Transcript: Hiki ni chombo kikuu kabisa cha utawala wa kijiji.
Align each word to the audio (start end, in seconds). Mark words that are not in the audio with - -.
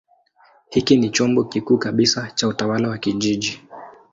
Hiki 0.69 0.97
ni 0.97 1.09
chombo 1.09 1.43
kikuu 1.43 1.77
kabisa 1.77 2.31
cha 2.35 2.47
utawala 2.47 2.89
wa 2.89 2.97
kijiji. 2.97 3.61